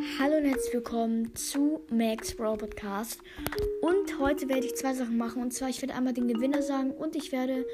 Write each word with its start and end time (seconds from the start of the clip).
Hallo 0.00 0.36
und 0.36 0.44
herzlich 0.44 0.74
willkommen 0.74 1.34
zu 1.34 1.80
Max 1.90 2.32
Brawl 2.32 2.56
Podcast. 2.56 3.20
Und 3.80 4.20
heute 4.20 4.48
werde 4.48 4.66
ich 4.66 4.76
zwei 4.76 4.94
Sachen 4.94 5.18
machen. 5.18 5.42
Und 5.42 5.52
zwar, 5.52 5.70
ich 5.70 5.82
werde 5.82 5.94
einmal 5.94 6.12
den 6.12 6.28
Gewinner 6.28 6.62
sagen 6.62 6.92
und 6.92 7.16
ich 7.16 7.32
werde 7.32 7.66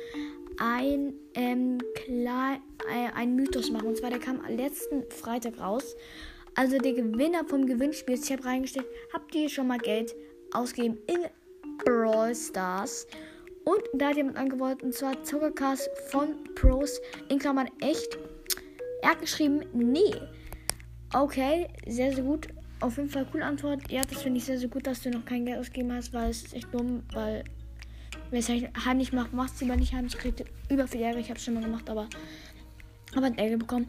ein, 0.56 1.12
ähm, 1.34 1.78
klar, 1.94 2.60
äh, 2.90 3.12
ein 3.14 3.36
Mythos 3.36 3.70
machen. 3.70 3.88
Und 3.88 3.98
zwar, 3.98 4.08
der 4.08 4.20
kam 4.20 4.40
letzten 4.48 5.02
Freitag 5.10 5.60
raus. 5.60 5.96
Also 6.54 6.78
der 6.78 6.94
Gewinner 6.94 7.44
vom 7.44 7.66
Gewinnspiel. 7.66 8.14
Ich 8.14 8.32
habe 8.32 8.44
reingestellt, 8.44 8.86
habt 9.12 9.34
ihr 9.34 9.50
schon 9.50 9.66
mal 9.66 9.78
Geld 9.78 10.14
ausgegeben 10.52 10.96
in 11.06 11.26
Brawl 11.84 12.34
Stars? 12.34 13.06
Und 13.64 13.82
da 13.92 14.08
hat 14.08 14.16
jemand 14.16 14.38
angewollt, 14.38 14.82
und 14.82 14.94
zwar 14.94 15.22
Zuckercast 15.24 15.90
von 16.10 16.42
Pros 16.54 17.02
in 17.28 17.38
Klammern 17.38 17.68
echt. 17.80 18.18
Er 19.02 19.10
hat 19.10 19.20
geschrieben, 19.20 19.66
nee. 19.74 20.14
Okay, 21.14 21.68
sehr, 21.86 22.12
sehr 22.12 22.24
gut. 22.24 22.48
Auf 22.80 22.96
jeden 22.96 23.08
Fall 23.08 23.24
coole 23.30 23.44
Antwort. 23.44 23.88
Ja, 23.88 24.02
das 24.02 24.22
finde 24.22 24.38
ich 24.38 24.46
sehr, 24.46 24.58
sehr 24.58 24.68
gut, 24.68 24.84
dass 24.84 25.00
du 25.00 25.10
noch 25.10 25.24
kein 25.24 25.46
Geld 25.46 25.60
ausgegeben 25.60 25.92
hast, 25.92 26.12
weil 26.12 26.28
es 26.28 26.42
ist 26.42 26.54
echt 26.54 26.74
dumm, 26.74 27.04
weil 27.12 27.44
wer 28.30 28.40
es 28.40 28.48
halt 28.48 28.68
heimlich 28.84 29.12
macht, 29.12 29.32
macht 29.32 29.54
es 29.54 29.60
lieber 29.60 29.76
nicht 29.76 29.94
heimlich, 29.94 30.18
kriegt 30.18 30.44
über 30.68 30.88
viel 30.88 31.02
Ärger. 31.02 31.20
Ich 31.20 31.28
habe 31.28 31.38
es 31.38 31.44
schon 31.44 31.54
mal 31.54 31.62
gemacht, 31.62 31.88
aber 31.88 32.08
habe 33.14 33.26
ein 33.26 33.38
Ärger 33.38 33.58
bekommen. 33.58 33.86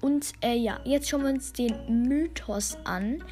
Und 0.00 0.32
äh, 0.42 0.54
ja, 0.54 0.78
jetzt 0.84 1.08
schauen 1.08 1.24
wir 1.24 1.30
uns 1.30 1.52
den 1.52 1.74
Mythos 2.06 2.78
an. 2.84 3.24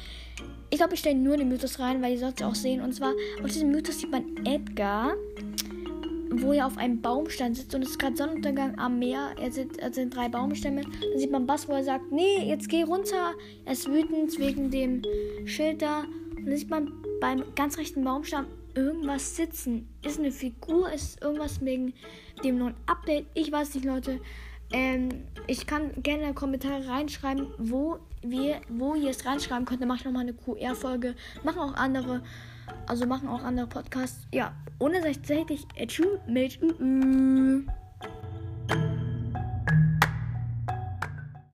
Ich 0.69 0.77
glaube, 0.77 0.95
ich 0.95 0.99
stelle 0.99 1.15
nur 1.17 1.37
den 1.37 1.47
Mythos 1.47 1.79
rein, 1.79 2.01
weil 2.01 2.11
ihr 2.11 2.19
sollt 2.19 2.41
es 2.41 2.45
auch 2.45 2.55
sehen. 2.55 2.81
Und 2.81 2.93
zwar 2.93 3.13
auf 3.41 3.51
diesem 3.51 3.71
Mythos 3.71 3.99
sieht 3.99 4.11
man 4.11 4.45
Edgar 4.45 5.13
wo 6.31 6.53
er 6.53 6.67
auf 6.67 6.77
einem 6.77 7.01
Baumstamm 7.01 7.55
sitzt 7.55 7.73
und 7.73 7.81
es 7.81 7.91
ist 7.91 7.99
gerade 7.99 8.15
Sonnenuntergang 8.15 8.77
am 8.77 8.99
Meer. 8.99 9.31
Er 9.39 9.51
sind, 9.51 9.79
er 9.79 9.93
sind 9.93 10.15
drei 10.15 10.29
Baumstämme. 10.29 10.81
Dann 10.81 11.19
sieht 11.19 11.31
man 11.31 11.45
Bass, 11.45 11.67
wo 11.67 11.73
er 11.73 11.83
sagt, 11.83 12.11
nee, 12.11 12.47
jetzt 12.47 12.69
geh 12.69 12.83
runter. 12.83 13.33
Er 13.65 13.73
ist 13.73 13.89
wütend 13.89 14.37
wegen 14.39 14.69
dem 14.69 15.01
Schild 15.45 15.81
da. 15.81 16.01
Und 16.37 16.45
dann 16.45 16.57
sieht 16.57 16.69
man 16.69 16.91
beim 17.19 17.43
ganz 17.55 17.77
rechten 17.77 18.03
Baumstamm 18.03 18.45
irgendwas 18.75 19.35
sitzen. 19.35 19.89
Ist 20.05 20.19
eine 20.19 20.31
Figur, 20.31 20.91
ist 20.91 21.21
irgendwas 21.21 21.63
wegen 21.63 21.93
dem 22.43 22.57
neuen 22.59 22.75
Update. 22.85 23.25
Ich 23.33 23.51
weiß 23.51 23.75
nicht, 23.75 23.85
Leute. 23.85 24.19
Ähm, 24.71 25.09
ich 25.47 25.65
kann 25.65 25.91
gerne 26.03 26.23
in 26.23 26.29
die 26.29 26.35
Kommentare 26.35 26.87
reinschreiben, 26.87 27.47
wo 27.57 27.99
wir, 28.21 28.61
wo 28.69 28.95
ihr 28.95 29.09
es 29.09 29.25
reinschreiben 29.25 29.65
könnt. 29.65 29.81
Dann 29.81 29.87
mache 29.87 29.99
ich 29.99 30.05
nochmal 30.05 30.21
eine 30.21 30.33
QR-Folge. 30.33 31.15
Machen 31.43 31.59
auch 31.59 31.73
andere. 31.73 32.21
Also 32.87 33.05
machen 33.07 33.27
auch 33.27 33.43
andere 33.43 33.67
Podcasts. 33.67 34.27
Ja, 34.33 34.53
ohne 34.77 35.01
tatsächlich. 35.01 35.65
Tschüss 35.87 36.19
mit. 36.27 36.59